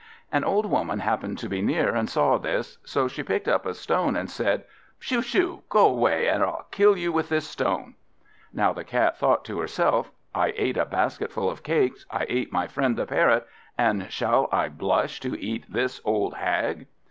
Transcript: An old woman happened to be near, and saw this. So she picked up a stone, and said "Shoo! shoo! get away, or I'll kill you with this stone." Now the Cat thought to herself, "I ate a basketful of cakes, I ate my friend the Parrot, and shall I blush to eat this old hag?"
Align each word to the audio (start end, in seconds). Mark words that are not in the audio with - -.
An 0.31 0.43
old 0.43 0.65
woman 0.65 0.97
happened 0.97 1.37
to 1.37 1.47
be 1.47 1.61
near, 1.61 1.93
and 1.95 2.09
saw 2.09 2.39
this. 2.39 2.79
So 2.83 3.07
she 3.07 3.21
picked 3.21 3.47
up 3.47 3.67
a 3.67 3.73
stone, 3.75 4.15
and 4.15 4.31
said 4.31 4.63
"Shoo! 4.97 5.21
shoo! 5.21 5.61
get 5.71 5.79
away, 5.79 6.27
or 6.27 6.43
I'll 6.43 6.65
kill 6.71 6.97
you 6.97 7.11
with 7.11 7.29
this 7.29 7.47
stone." 7.47 7.93
Now 8.51 8.73
the 8.73 8.83
Cat 8.83 9.15
thought 9.19 9.45
to 9.45 9.59
herself, 9.59 10.09
"I 10.33 10.53
ate 10.55 10.77
a 10.77 10.85
basketful 10.87 11.47
of 11.51 11.61
cakes, 11.61 12.07
I 12.09 12.25
ate 12.29 12.51
my 12.51 12.65
friend 12.65 12.97
the 12.97 13.05
Parrot, 13.05 13.45
and 13.77 14.11
shall 14.11 14.49
I 14.51 14.69
blush 14.69 15.19
to 15.19 15.39
eat 15.39 15.71
this 15.71 16.01
old 16.03 16.33
hag?" 16.33 16.87